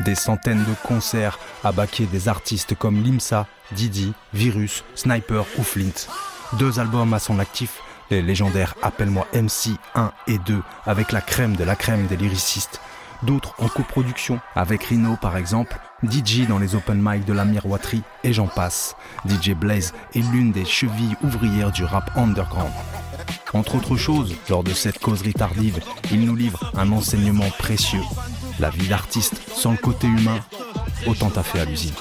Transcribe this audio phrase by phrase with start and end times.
[0.00, 6.06] Des centaines de concerts à baquer des artistes comme Limsa, Didi, Virus, Sniper ou Flint.
[6.58, 11.56] Deux albums à son actif, les légendaires Appelle-moi MC 1 et 2, avec la crème
[11.56, 12.80] de la crème des lyricistes.
[13.22, 18.02] D'autres en coproduction, avec Rino par exemple, DJ dans les open mic de la miroiterie
[18.22, 18.96] et j'en passe.
[19.26, 22.72] DJ Blaze est l'une des chevilles ouvrières du rap underground.
[23.54, 25.80] Entre autres choses, lors de cette causerie tardive,
[26.12, 28.02] il nous livre un enseignement précieux.
[28.58, 30.40] La vie d'artiste sans le côté humain,
[31.06, 31.92] autant à fait à l'usine.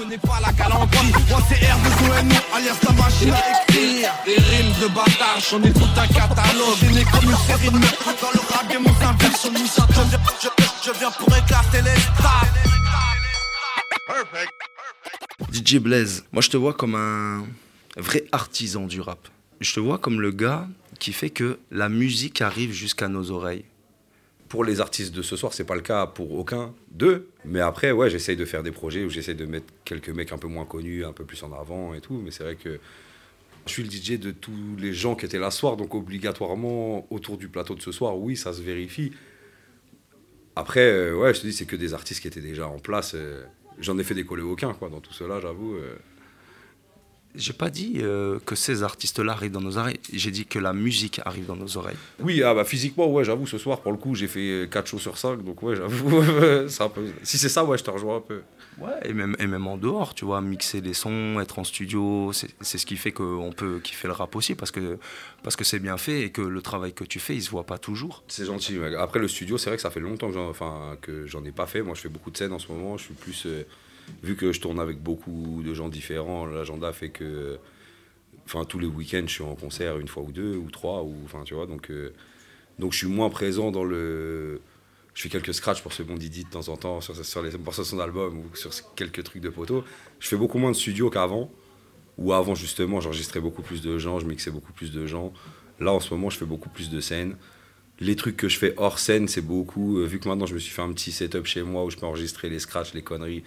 [15.51, 17.45] DJ Blaze, moi je te vois comme un
[17.97, 19.27] vrai artisan du rap.
[19.59, 20.67] Je te vois comme le gars
[20.99, 23.65] qui fait que la musique arrive jusqu'à nos oreilles.
[24.55, 27.27] Pour les artistes de ce soir, c'est pas le cas pour aucun d'eux.
[27.43, 30.37] Mais après, ouais, j'essaye de faire des projets où j'essaye de mettre quelques mecs un
[30.37, 32.21] peu moins connus, un peu plus en avant et tout.
[32.23, 32.79] Mais c'est vrai que
[33.65, 37.05] je suis le DJ de tous les gens qui étaient là ce soir, donc obligatoirement,
[37.09, 39.11] autour du plateau de ce soir, oui, ça se vérifie.
[40.55, 43.11] Après, euh, ouais, je te dis, c'est que des artistes qui étaient déjà en place.
[43.13, 43.43] Euh,
[43.79, 45.75] j'en ai fait décoller aucun, quoi, dans tout cela, j'avoue.
[47.35, 47.37] Euh.
[47.37, 49.99] J'ai pas dit euh, que ces artistes-là arrivent dans nos oreilles.
[50.11, 51.97] J'ai dit que la musique arrive dans nos oreilles.
[52.19, 54.99] Oui, ah bah physiquement, ouais, j'avoue, ce soir, pour le coup, j'ai fait 4 shows
[54.99, 55.43] sur 5.
[55.43, 56.23] Donc, ouais, j'avoue,
[57.23, 58.41] si c'est ça, ouais, je te rejoins un peu.
[58.77, 62.31] Ouais, et même, et même en dehors, tu vois, mixer les sons, être en studio,
[62.33, 64.97] c'est ce qui fait qu'on peut kiffer le rap aussi parce que
[65.43, 67.65] parce que c'est bien fait et que le travail que tu fais, il se voit
[67.65, 68.23] pas toujours.
[68.27, 68.77] C'est gentil.
[68.97, 70.31] Après, le studio, c'est vrai que ça fait longtemps
[71.01, 71.81] que j'en ai pas fait.
[71.81, 72.97] Moi, je fais beaucoup de scènes en ce moment.
[72.97, 73.45] Je suis plus.
[73.45, 73.63] Euh,
[74.23, 77.57] vu que je tourne avec beaucoup de gens différents, l'agenda fait que.
[78.45, 81.15] Enfin, tous les week-ends, je suis en concert une fois ou deux, ou trois, ou.
[81.25, 81.89] Enfin, tu vois, donc.
[81.91, 82.13] Euh,
[82.77, 84.61] donc, je suis moins présent dans le.
[85.13, 87.57] Je fais quelques scratchs pour ce bon Didi de temps en temps sur, sur les
[87.57, 89.85] morceaux de son album ou sur quelques trucs de poteau.
[90.19, 91.49] Je fais beaucoup moins de studio qu'avant.
[92.17, 95.33] Ou avant, justement, j'enregistrais beaucoup plus de gens, je mixais beaucoup plus de gens.
[95.79, 97.35] Là, en ce moment, je fais beaucoup plus de scènes.
[97.99, 99.99] Les trucs que je fais hors scène, c'est beaucoup.
[99.99, 101.97] Euh, vu que maintenant, je me suis fait un petit setup chez moi où je
[101.97, 103.43] peux enregistrer les scratchs, les conneries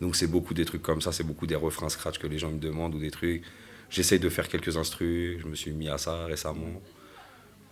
[0.00, 2.50] donc c'est beaucoup des trucs comme ça, c'est beaucoup des refrains scratch que les gens
[2.50, 3.42] me demandent ou des trucs.
[3.90, 6.80] J'essaye de faire quelques instrus, je me suis mis à ça récemment.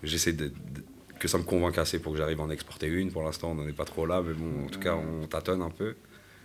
[0.03, 0.53] J'essaie de,
[1.19, 3.10] que ça me convainque assez pour que j'arrive à en exporter une.
[3.10, 5.62] Pour l'instant, on n'en est pas trop là, mais bon, en tout cas, on tâtonne
[5.62, 5.94] un peu.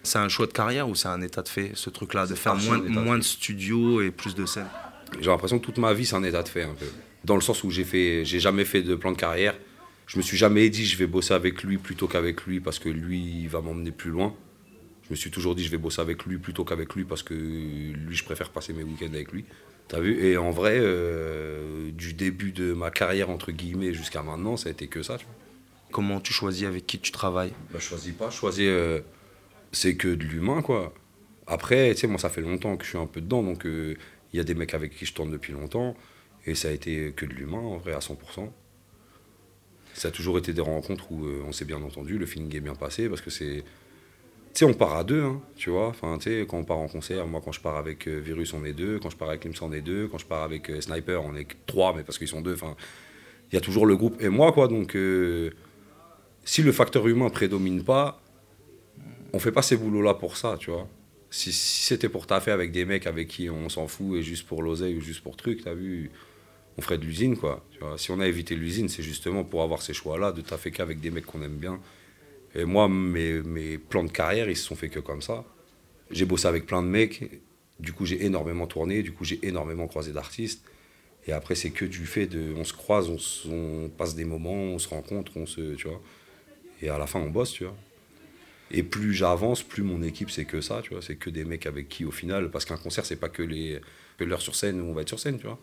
[0.03, 2.55] C'est un choix de carrière ou c'est un état de fait, ce truc-là, de faire
[2.55, 4.67] moins, moins de studios et plus de scènes
[5.19, 6.85] J'ai l'impression que toute ma vie, c'est un état de fait un peu.
[7.23, 9.55] Dans le sens où j'ai fait, j'ai jamais fait de plan de carrière.
[10.07, 12.89] Je me suis jamais dit je vais bosser avec lui plutôt qu'avec lui parce que
[12.89, 14.35] lui, il va m'emmener plus loin
[15.05, 17.33] je me suis toujours dit je vais bosser avec lui plutôt qu'avec lui parce que
[17.33, 19.45] lui je préfère passer mes week-ends avec lui.
[19.87, 20.25] T'as vu?
[20.25, 24.71] Et en vrai, euh, du début de ma carrière entre guillemets jusqu'à maintenant, ça a
[24.71, 25.17] été que ça.
[25.91, 27.53] Comment tu choisis avec qui tu travailles?
[27.71, 29.01] Bah, Je choisis pas, je choisis euh,
[29.71, 30.91] c'est que de l'humain quoi.
[31.45, 33.95] Après, tu sais, moi ça fait longtemps que je suis un peu dedans, donc euh,
[34.33, 35.95] il y a des mecs avec qui je tourne depuis longtemps
[36.47, 38.49] et ça a été que de l'humain en vrai à 100%.
[39.93, 42.75] Ça a toujours été des rencontres où on s'est bien entendu, le feeling est bien
[42.75, 43.63] passé parce que c'est
[44.59, 45.87] sais, on part à deux, hein, tu vois.
[45.87, 48.53] Enfin, tu sais, quand on part en concert, moi, quand je pars avec euh, Virus,
[48.53, 48.99] on est deux.
[48.99, 50.07] Quand je pars avec Lims, on est deux.
[50.07, 52.53] Quand je pars avec euh, Sniper, on est trois, mais parce qu'ils sont deux.
[52.53, 52.75] Enfin,
[53.51, 54.67] il y a toujours le groupe et moi, quoi.
[54.67, 55.51] Donc, euh,
[56.43, 58.21] si le facteur humain prédomine pas,
[59.33, 60.87] on fait pas ces boulots-là pour ça, tu vois.
[61.29, 64.63] Si, c'était pour taffer avec des mecs avec qui on s'en fout et juste pour
[64.63, 66.11] l'oseille ou juste pour truc, t'as vu,
[66.77, 67.65] on ferait de l'usine, quoi.
[67.71, 67.97] Tu vois.
[67.97, 71.11] Si on a évité l'usine, c'est justement pour avoir ces choix-là, de taffer qu'avec des
[71.11, 71.79] mecs qu'on aime bien
[72.55, 75.43] et moi, mes, mes, plans de carrière, ils se sont faits que comme ça.
[76.09, 77.41] J'ai bossé avec plein de mecs.
[77.79, 79.03] Du coup, j'ai énormément tourné.
[79.03, 80.63] Du coup, j'ai énormément croisé d'artistes.
[81.27, 82.53] Et après, c'est que du fait de.
[82.55, 83.09] On se croise,
[83.49, 85.75] on, passe des moments, on se rencontre, on se.
[85.75, 86.01] Tu vois.
[86.81, 87.75] Et à la fin, on bosse, tu vois.
[88.71, 91.01] Et plus j'avance, plus mon équipe, c'est que ça, tu vois.
[91.01, 92.51] C'est que des mecs avec qui, au final.
[92.51, 93.81] Parce qu'un concert, c'est pas que les
[94.19, 95.59] l'heure sur scène où on va être sur scène, tu vois.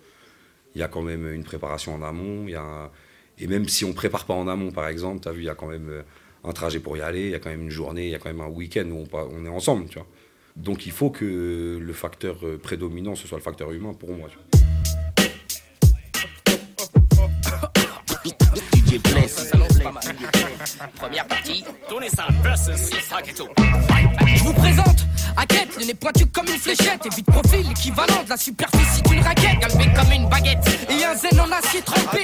[0.75, 2.47] Il y a quand même une préparation en amont.
[2.49, 2.91] Y a
[3.39, 5.49] Et même si on prépare pas en amont, par exemple, tu as vu, il y
[5.49, 6.03] a quand même euh,
[6.45, 8.19] un trajet pour y aller, il y a quand même une journée, il y a
[8.19, 10.09] quand même un week-end où on, est ensemble, tu vois.
[10.57, 14.29] Donc il faut que le facteur euh, prédominant, ce soit le facteur humain pour moi.
[20.97, 21.65] Première partie,
[24.37, 25.07] Je vous présente
[25.37, 29.21] Hackett, le nez pointu comme une fléchette, et vite profil équivalent de la superficie d'une
[29.21, 30.59] raquette, galbé comme une baguette,
[30.91, 32.22] et un zen en acier trempé,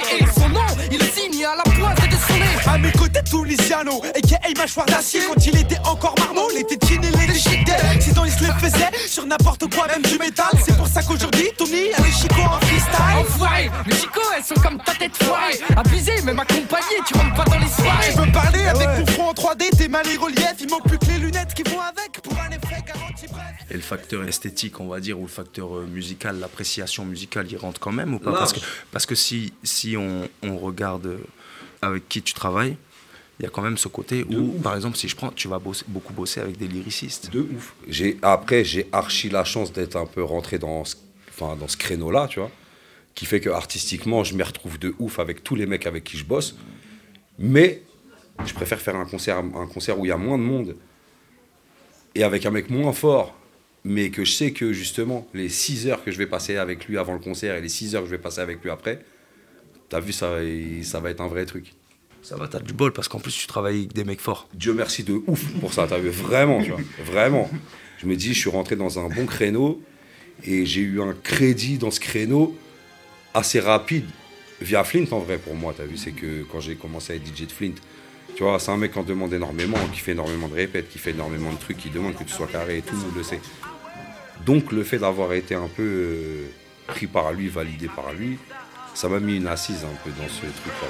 [4.15, 7.73] et qui a mâchoire d'acier, quand il était encore marmot, les tétines et les déchiquetés,
[8.01, 10.51] sinon il se les faisait sur n'importe quoi, même du métal.
[10.65, 13.19] C'est pour ça qu'aujourd'hui, Tony a les chicots en freestyle.
[13.19, 15.59] Enfoiré, les chicots, elles sont comme ta tête foirée.
[15.77, 18.13] Abusé, même accompagné, tu rentres pas dans les soirées.
[18.13, 20.99] Je veux parler avec mon front en 3D, tes mal les reliefs, il manque plus
[20.99, 23.45] que les lunettes qui vont avec pour un effet garanti bref.
[23.71, 27.57] Et le facteur esthétique, on va dire, ou le facteur euh, musical, l'appréciation musicale, il
[27.57, 28.33] rentre quand même ou pas?
[28.33, 28.61] Parce que,
[28.93, 31.19] parce que si, si on, on regarde euh,
[31.83, 32.77] avec qui tu travailles,
[33.39, 35.59] il y a quand même ce côté où, par exemple, si je prends, tu vas
[35.59, 37.31] bosser- beaucoup bosser avec des lyricistes.
[37.31, 37.75] De ouf.
[37.87, 40.97] J'ai, après, j'ai archi la chance d'être un peu rentré dans ce,
[41.29, 42.51] enfin, dans ce créneau-là, tu vois.
[43.15, 46.17] Qui fait que artistiquement, je me retrouve de ouf avec tous les mecs avec qui
[46.17, 46.57] je bosse.
[47.39, 47.83] Mais
[48.45, 50.77] je préfère faire un concert, un concert où il y a moins de monde
[52.15, 53.37] et avec un mec moins fort.
[53.85, 56.99] Mais que je sais que justement, les 6 heures que je vais passer avec lui
[56.99, 59.05] avant le concert et les 6 heures que je vais passer avec lui après,
[59.89, 60.35] t'as vu, ça,
[60.83, 61.73] ça va être un vrai truc.
[62.23, 64.49] Ça va, t'as du bol parce qu'en plus tu travailles avec des mecs forts.
[64.55, 67.51] Dieu merci de ouf pour ça, t'as vu, vraiment, tu vois, vraiment.
[67.99, 69.81] Je me dis, je suis rentré dans un bon créneau
[70.45, 72.57] et j'ai eu un crédit dans ce créneau
[73.35, 74.05] assez rapide
[74.61, 77.27] via Flint en vrai pour moi, t'as vu, c'est que quand j'ai commencé à être
[77.27, 77.75] DJ de Flint,
[78.37, 80.99] tu vois, c'est un mec qui en demande énormément, qui fait énormément de répètes, qui
[80.99, 83.41] fait énormément de trucs, qui demande que tu sois carré et tout monde le sait.
[84.47, 86.47] Donc le fait d'avoir été un peu euh,
[86.87, 88.39] pris par lui, validé par lui,
[89.01, 90.89] ça m'a mis une assise un peu dans ce truc-là.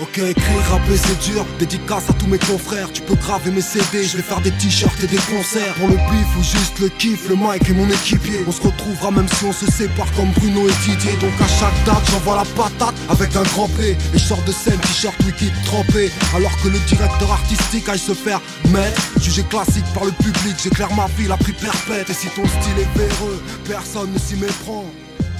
[0.00, 2.90] Ok, écrire, rapper c'est dur, dédicace à tous mes confrères.
[2.90, 5.74] Tu peux graver mes CD, je vais faire des t-shirts et des concerts.
[5.74, 8.40] Pour le bif ou juste le kiff, le mic et mon équipier.
[8.46, 11.12] On se retrouvera même si on se sépare comme Bruno et Didier.
[11.20, 13.90] Donc à chaque date j'envoie la patate avec un grand P.
[13.90, 16.10] Et je sors de scène, t-shirt liquide trempé.
[16.34, 18.40] Alors que le directeur artistique aille se faire
[18.70, 19.02] mettre.
[19.20, 22.08] Jugé classique par le public, j'éclaire ma vie, la prix perpète.
[22.08, 24.86] Et si ton style est véreux, personne ne s'y méprend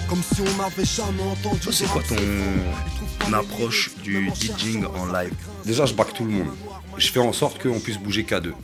[0.09, 5.35] comme si on n'avait jamais entendu c'est quoi ton approche du DJing en live
[5.65, 6.49] Déjà, je back tout le monde.
[6.97, 8.55] Je fais en sorte qu'on puisse bouger qu'à deux.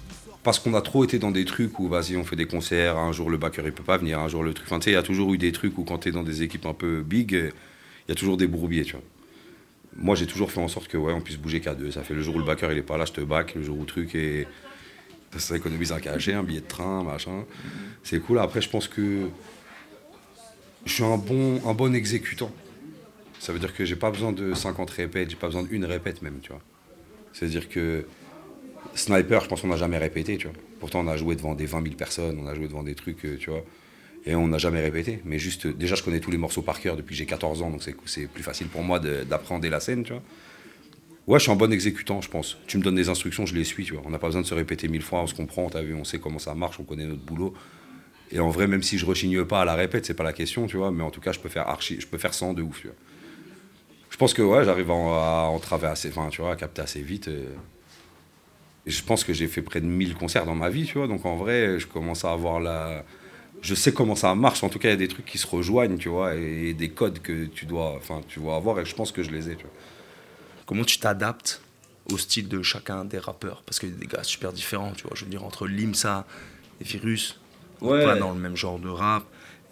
[0.43, 3.12] Parce qu'on a trop été dans des trucs où, vas-y, on fait des concerts, un
[3.12, 4.67] jour le backer il peut pas venir, un jour le truc.
[4.67, 6.23] Enfin, tu sais, il y a toujours eu des trucs où quand tu es dans
[6.23, 7.52] des équipes un peu big, il
[8.08, 9.02] y a toujours des bourbiers, tu vois.
[9.97, 11.90] Moi, j'ai toujours fait en sorte que, ouais, on puisse bouger qu'à deux.
[11.90, 13.62] Ça fait le jour où le backer il est pas là, je te back, le
[13.62, 14.47] jour où le truc et
[15.37, 17.44] ça économise un cachet, un billet de train, machin.
[18.02, 18.38] C'est cool.
[18.38, 19.29] Après, je pense que
[20.85, 22.51] je suis un bon, un bon exécutant.
[23.39, 26.23] Ça veut dire que j'ai pas besoin de 50 répètes, j'ai pas besoin d'une répète
[26.23, 26.63] même, tu vois.
[27.33, 28.07] C'est-à-dire que
[28.95, 30.57] Sniper, je pense qu'on n'a jamais répété, tu vois.
[30.81, 33.25] Pourtant, on a joué devant des 20 000 personnes, on a joué devant des trucs,
[33.25, 33.65] euh, tu vois.
[34.27, 35.21] Et on n'a jamais répété.
[35.25, 37.63] Mais juste, euh, déjà, je connais tous les morceaux par cœur depuis que j'ai 14
[37.63, 40.23] ans, donc c'est plus facile pour moi d'appréhender la scène, tu vois.
[41.27, 42.59] Ouais, je suis un bon exécutant, je pense.
[42.67, 44.03] Tu me donnes des instructions, je les suis, tu vois.
[44.05, 46.19] On n'a pas besoin de se répéter mille fois, on se comprend, vu, on sait
[46.19, 47.55] comment ça marche, on connaît notre boulot.
[48.32, 50.67] Et en vrai, même si je rechigne pas à la répète, c'est pas la question,
[50.67, 50.91] tu vois.
[50.91, 52.88] Mais en tout cas, je peux faire archi, je peux faire 100 de ouf, tu
[52.88, 52.97] vois.
[54.11, 56.82] Je pense que ouais, j'arrive à, à en travailler assez, enfin, tu vois, à capter
[56.82, 57.29] assez vite.
[57.29, 57.47] euh.
[58.87, 61.06] Et je pense que j'ai fait près de 1000 concerts dans ma vie, tu vois.
[61.09, 63.05] Donc en vrai, je commence à avoir la.
[63.62, 64.62] Je sais comment ça marche.
[64.62, 66.91] En tout cas, il y a des trucs qui se rejoignent, tu vois, et des
[66.91, 68.79] codes que tu dois, enfin, tu dois avoir.
[68.79, 69.73] Et je pense que je les ai, tu vois.
[70.67, 71.62] Comment tu t'adaptes
[72.12, 73.62] au style de chacun des rappeurs?
[73.62, 75.12] Parce qu'il y a des gars super différents, tu vois.
[75.17, 76.26] Je veux dire, entre Limsa
[76.81, 77.41] et Virus,
[77.93, 78.05] Ouais.
[78.05, 79.25] pas dans le même genre de rap.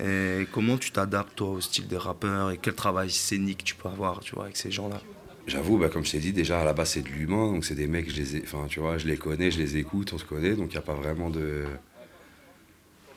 [0.03, 3.89] Et comment tu t'adaptes, toi, au style des rappeurs et quel travail scénique tu peux
[3.89, 5.01] avoir, tu vois, avec ces gens-là?
[5.47, 7.75] J'avoue, bah, comme je t'ai dit, déjà à la base c'est de l'humain, donc c'est
[7.75, 10.19] des mecs, je les ai, enfin tu vois, je les connais, je les écoute, on
[10.19, 11.65] se connaît, donc il n'y a pas vraiment de.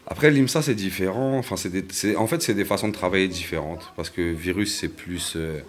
[0.07, 3.27] Après l'IMSA c'est différent, enfin c'est des- c'est- en fait c'est des façons de travailler
[3.27, 5.59] différentes, parce que Virus c'est plus euh,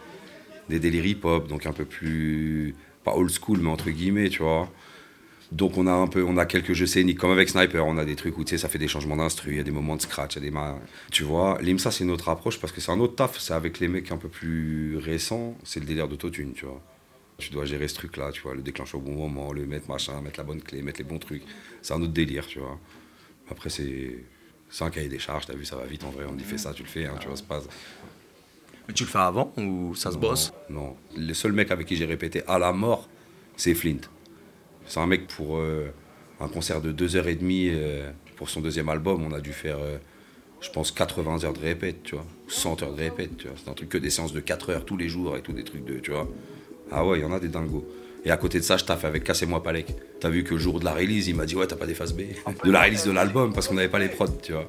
[0.69, 2.75] des délires hip-hop, donc un peu plus
[3.05, 4.71] pas old school mais entre guillemets, tu vois.
[5.53, 8.05] Donc on a un peu, on a quelques jeux scéniques, comme avec Sniper, on a
[8.05, 9.95] des trucs où tu sais ça fait des changements d'instru, il y a des moments
[9.97, 10.79] de scratch, il y a des ma-
[11.13, 11.59] tu vois.
[11.63, 14.11] L'IMSA c'est une autre approche parce que c'est un autre taf, c'est avec les mecs
[14.11, 16.81] un peu plus récents, c'est le délire d'autotune, tu vois.
[17.39, 20.21] Tu dois gérer ce truc-là, tu vois, le déclencher au bon moment, le mettre machin,
[20.21, 21.43] mettre la bonne clé, mettre les bons trucs.
[21.83, 22.79] C'est un autre délire, tu vois.
[23.51, 24.25] Après c'est
[24.69, 26.59] c'est un cahier des charges, t'as vu, ça va vite en vrai, on dit fais
[26.59, 27.63] ça, tu le fais, hein, tu vois, c'est pas.
[28.89, 30.53] Mais tu le fais avant ou ça se bosse?
[30.71, 33.09] Non, le seul mec avec qui j'ai répété à la mort,
[33.57, 33.99] c'est Flint.
[34.87, 35.93] C'est un mec pour euh,
[36.41, 39.99] un concert de 2h30 euh, pour son deuxième album, on a dû faire, euh,
[40.61, 43.57] je pense, 80 heures de répète, tu vois, ou 100 heures de répète, tu vois.
[43.63, 45.65] C'est un truc que des séances de 4 heures tous les jours et tout, des
[45.65, 46.29] trucs de, tu vois.
[46.91, 47.87] Ah ouais, il y en a des dingos.
[48.25, 49.87] Et à côté de ça, je taffe avec Cassez-moi Palek.
[50.21, 51.95] T'as vu que le jour de la release, il m'a dit Ouais, t'as pas des
[51.95, 52.23] faces B.
[52.65, 54.69] De la release de l'album, parce qu'on n'avait pas les prods, tu vois.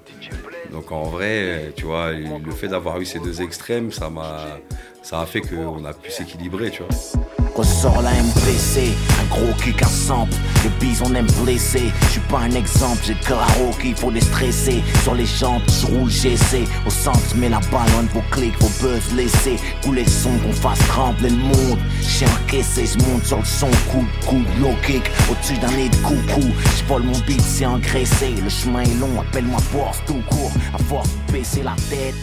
[0.72, 4.60] Donc en vrai, tu vois, le fait d'avoir eu ces deux extrêmes, ça m'a,
[5.02, 7.37] ça a fait qu'on a pu s'équilibrer, tu vois.
[7.58, 10.36] Ressort la MPC, un gros kick à sample.
[10.64, 11.92] Les bises on aime blesser.
[12.04, 14.84] Je suis pas un exemple, j'ai le à rocky, faut les stresser.
[15.02, 16.66] Sur les jantes, je roule GC.
[16.86, 19.58] Au centre, mets la balle, on vos clics, vos buzz laisser.
[19.84, 21.80] Couler le son, qu'on fasse trembler le monde.
[22.04, 25.10] Chien encaissé, je monte sur le son, coup coup, low kick.
[25.32, 26.46] Au-dessus d'un nez de coucou,
[26.78, 28.36] je vole mon beat, c'est engraissé.
[28.44, 30.52] Le chemin est long, appelle-moi force tout court.
[30.76, 32.14] À force de baisser la tête,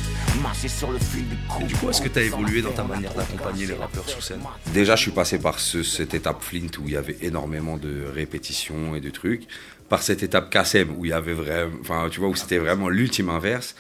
[0.68, 1.62] sur le fil du coup.
[1.62, 4.22] Et du coup, est-ce que tu as évolué dans ta manière d'accompagner les rappeurs sur
[4.22, 4.40] scène
[4.72, 8.04] Déjà, je suis passé par ce- cette étape Flint où il y avait énormément de
[8.12, 9.46] répétitions et de trucs.
[9.90, 12.88] par cette étape KSM où il y avait vraiment, enfin, tu vois, où c'était vraiment
[12.88, 13.74] l'ultime inverse.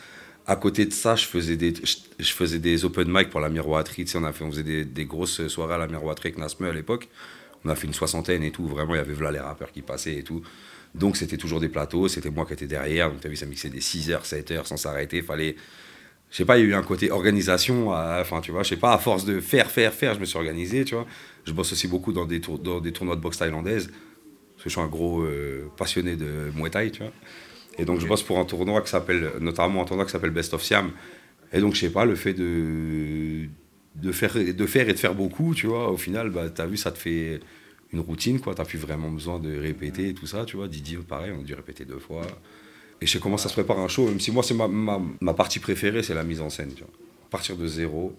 [0.46, 1.72] À côté de ça, je faisais des,
[2.18, 4.04] je, faisais des open mic pour la miroiterie.
[4.04, 6.38] Tu sais, on, a fait, on faisait des, des grosses soirées à la miroiterie avec
[6.38, 7.08] Nasme à l'époque.
[7.64, 8.66] On a fait une soixantaine et tout.
[8.68, 10.42] Vraiment, il y avait là les rappeurs qui passaient et tout.
[10.94, 12.06] Donc, c'était toujours des plateaux.
[12.06, 13.10] C'était moi qui étais derrière.
[13.10, 15.22] Donc, tu as vu, ça mixait des 6 heures, 7 heures sans s'arrêter.
[15.22, 15.56] Fallait.
[16.34, 17.90] Je sais pas, il y a eu un côté organisation.
[17.90, 20.36] Enfin, tu vois, je sais pas, à force de faire, faire, faire, je me suis
[20.36, 21.06] organisé, tu vois.
[21.44, 23.86] Je bosse aussi beaucoup dans des, tour, dans des tournois de boxe thaïlandaise.
[23.86, 27.12] Parce que je suis un gros euh, passionné de Muay Thai, tu vois.
[27.78, 30.54] Et donc, je bosse pour un tournoi qui s'appelle, notamment un tournoi qui s'appelle Best
[30.54, 30.90] of Siam.
[31.52, 33.46] Et donc, je sais pas, le fait de,
[33.94, 36.66] de, faire, de faire et de faire beaucoup, tu vois, au final, bah, tu as
[36.66, 37.38] vu, ça te fait
[37.92, 38.56] une routine, quoi.
[38.56, 40.66] T'as plus vraiment besoin de répéter et tout ça, tu vois.
[40.66, 42.26] Didier, pareil, on a dû répéter deux fois.
[43.04, 45.34] Et je sais comment ça se prépare un show, même si moi, c'est ma, ma,
[45.34, 46.92] partie préférée, c'est la mise en scène, tu vois.
[47.28, 48.16] Partir de zéro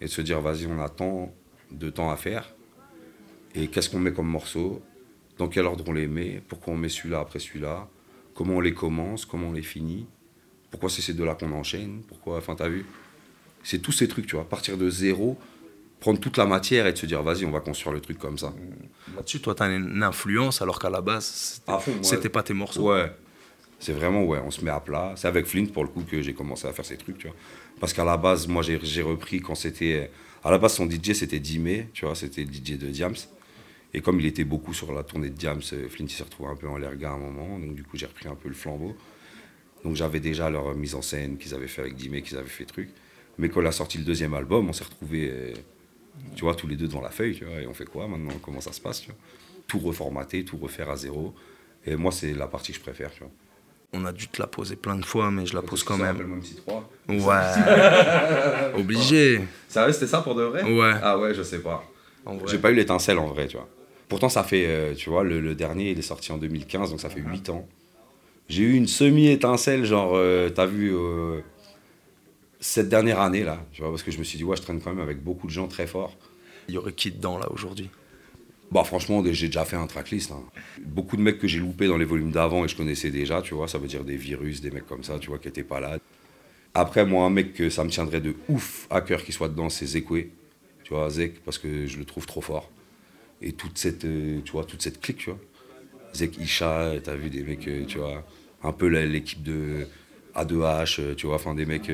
[0.00, 1.32] et de se dire, vas-y, on a tant
[1.70, 2.52] de temps à faire.
[3.54, 4.82] Et qu'est-ce qu'on met comme morceau?
[5.38, 6.42] Dans quel ordre on les met?
[6.48, 7.88] Pourquoi on met celui-là après celui-là?
[8.34, 9.26] Comment on les commence?
[9.26, 10.08] Comment on les finit?
[10.72, 12.02] Pourquoi c'est ces deux-là qu'on enchaîne?
[12.08, 12.84] Pourquoi Enfin, t'as vu?
[13.62, 14.48] C'est tous ces trucs, tu vois.
[14.48, 15.38] Partir de zéro,
[16.00, 18.38] prendre toute la matière et de se dire, vas-y, on va construire le truc comme
[18.38, 18.52] ça.
[19.14, 21.62] Là-dessus, toi, tu as une influence alors qu'à la base,
[22.02, 22.90] c'était pas tes morceaux.
[22.92, 23.08] Ouais.
[23.78, 25.14] C'est vraiment, ouais, on se met à plat.
[25.16, 27.36] C'est avec Flint, pour le coup, que j'ai commencé à faire ces trucs, tu vois.
[27.78, 30.10] Parce qu'à la base, moi, j'ai repris quand c'était.
[30.42, 33.14] À la base, son DJ, c'était Dimé, tu vois, c'était le DJ de Diams.
[33.92, 36.56] Et comme il était beaucoup sur la tournée de Diams, euh, Flint s'est retrouvé un
[36.56, 37.58] peu en l'air à un moment.
[37.58, 38.94] Donc, du coup, j'ai repris un peu le flambeau.
[39.84, 42.64] Donc, j'avais déjà leur mise en scène qu'ils avaient fait avec Dimé, qu'ils avaient fait
[42.64, 42.90] truc.
[43.38, 45.54] Mais quand il a sorti le deuxième album, on s'est retrouvés euh,
[46.34, 48.32] tu vois, tous les deux devant la feuille, tu vois, et on fait quoi maintenant?
[48.42, 49.06] Comment ça se passe,
[49.66, 51.34] Tout reformater, tout refaire à zéro.
[51.84, 53.32] Et moi, c'est la partie que je préfère, tu vois.
[53.92, 56.16] On a dû te la poser plein de fois, mais je la pose quand même.
[56.16, 58.74] Même 3 Ouais.
[58.80, 59.40] Obligé.
[59.68, 60.62] Ça c'était ça pour de vrai?
[60.64, 60.92] Ouais.
[61.02, 61.84] Ah ouais, je sais pas.
[62.46, 63.68] J'ai pas eu l'étincelle en vrai, tu vois.
[64.08, 67.08] Pourtant, ça fait, euh, tu vois, le, dernier, il est sorti en 2015, donc ça
[67.08, 67.66] fait 8 ans.
[68.48, 71.40] J'ai eu une semi-étincelle, genre, euh, t'as vu, euh,
[72.60, 74.80] cette dernière année là, tu vois, parce que je me suis dit, ouais, je traîne
[74.80, 76.16] quand même avec beaucoup de gens très forts.
[76.68, 77.90] Il y aurait qui dedans là aujourd'hui?
[78.70, 80.32] Bah franchement, j'ai déjà fait un tracklist.
[80.32, 80.42] Hein.
[80.84, 83.54] Beaucoup de mecs que j'ai loupés dans les volumes d'avant et je connaissais déjà, tu
[83.54, 85.80] vois, ça veut dire des virus, des mecs comme ça, tu vois, qui étaient pas
[85.80, 85.98] là.
[86.74, 89.70] Après, moi, un mec que ça me tiendrait de ouf à cœur qu'il soit dedans,
[89.70, 90.26] c'est Zekwe.
[90.84, 92.70] Tu vois, Zek, parce que je le trouve trop fort.
[93.40, 95.38] Et toute cette, euh, tu vois, toute cette clique, tu vois.
[96.14, 98.24] Zek Isha, t'as vu des mecs, euh, tu vois,
[98.62, 99.86] un peu l'équipe de
[100.34, 101.90] A2H, euh, tu vois, enfin des mecs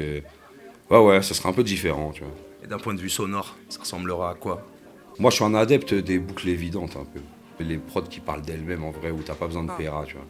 [0.90, 2.34] Ouais, ouais, ça sera un peu différent, tu vois.
[2.62, 4.66] Et d'un point de vue sonore, ça ressemblera à quoi?
[5.18, 7.20] Moi, je suis un adepte des boucles évidentes, un peu.
[7.60, 9.76] Les prods qui parlent d'elles-mêmes, en vrai, où t'as pas besoin de ah.
[9.78, 10.26] PRA, tu vois.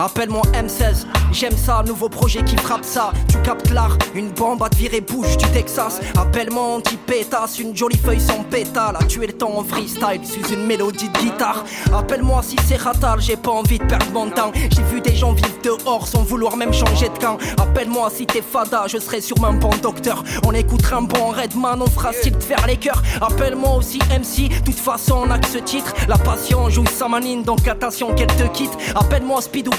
[0.00, 3.10] Appelle-moi M16, j'aime ça, nouveau projet qui frappe ça.
[3.28, 6.00] Tu captes l'art, une bombe à te virer bouche du Texas.
[6.16, 8.94] Appelle-moi anti-pétasse, une jolie feuille sans pétale.
[8.94, 11.64] A tuer le temps en freestyle sous une mélodie de guitare.
[11.92, 14.52] Appelle-moi si c'est ratal, j'ai pas envie de perdre mon temps.
[14.54, 17.36] J'ai vu des gens vivre dehors sans vouloir même changer de camp.
[17.60, 20.22] Appelle-moi si t'es fada, je serai sûrement un bon docteur.
[20.46, 23.02] On écoutera un bon Redman, on fera de faire les cœurs.
[23.20, 25.92] Appelle-moi aussi MC, toute façon on a que ce titre.
[26.06, 28.76] La passion joue sa manine, donc attention qu'elle te quitte.
[28.94, 29.72] Appelle-moi Speed ou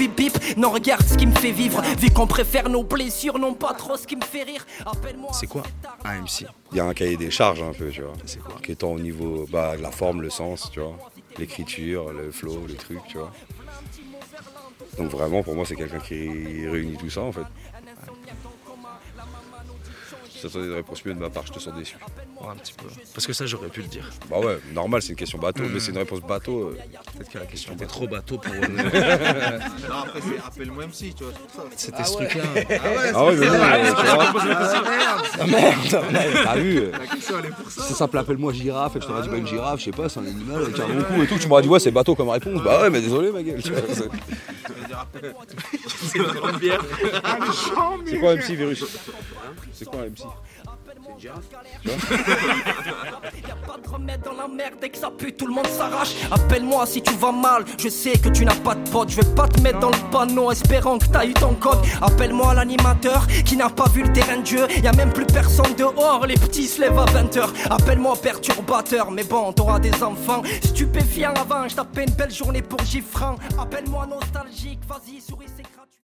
[0.58, 1.82] non, regarde ce qui me fait vivre.
[1.98, 4.66] Vu qu'on préfère nos blessures, non pas trop ce qui me fait rire.
[5.32, 5.63] C'est quoi
[6.04, 8.13] un MC Il y a un cahier des charges un peu, tu vois.
[8.25, 10.98] C'est quoi Qui est au niveau bah, la forme, le sens, tu vois.
[11.38, 13.32] L'écriture, le flow, le truc, tu vois.
[14.98, 17.46] Donc vraiment, pour moi, c'est quelqu'un qui réunit tout ça, en fait.
[20.39, 21.98] Si t'attendais une réponse mieux de ma part, je te sens déçu.
[22.41, 22.86] un petit peu.
[23.13, 24.10] Parce que ça, j'aurais pu le dire.
[24.29, 26.69] Bah ouais, normal, c'est une question bateau, mais c'est une réponse bateau.
[26.69, 26.77] Euh.
[27.17, 28.53] Peut-être que la question était trop bateau pour.
[28.53, 31.34] non, après, c'est appelle-moi MC, tu vois.
[31.75, 32.43] C'était ah ce truc-là.
[32.46, 32.67] Ah ouais,
[33.13, 33.48] ah ouais mais
[35.41, 36.05] Ah merde,
[36.41, 37.81] t'as vu La question, elle est pour ça.
[37.81, 40.22] Ça s'appelle appelle-moi girafe, et je t'aurais dit, bah une girafe, je sais pas, c'est
[40.22, 41.38] un animal, elle tient beaucoup et tout.
[41.38, 42.63] Tu m'aurais dit, ouais, c'est bateau comme réponse.
[42.63, 43.62] Bah ouais, mais désolé, ma gueule.
[43.62, 43.74] C'est
[46.17, 46.81] une bière.
[49.80, 52.10] C'est quoi MC, C'est MC
[53.48, 56.16] Y'a pas de remède dans la merde dès que ça pue, tout le monde s'arrache.
[56.30, 59.08] Appelle-moi si tu vas mal, je sais que tu n'as pas de pote.
[59.10, 61.80] Je vais pas te mettre dans le panneau espérant que t'as eu ton code.
[62.02, 64.68] Appelle-moi l'animateur qui n'a pas vu le terrain de jeu.
[64.70, 67.48] Y a même plus personne dehors, les petits se lèvent à 20h.
[67.70, 70.44] Appelle-moi perturbateur, mais bon, t'auras des enfants.
[70.62, 73.38] Stupéfiant avant, je tapais une belle journée pour Gifran.
[73.58, 75.69] Appelle-moi nostalgique, vas-y, souris, c'est